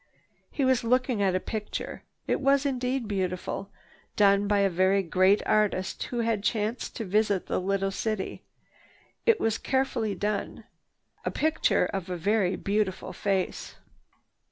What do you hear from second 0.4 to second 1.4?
He was looking at a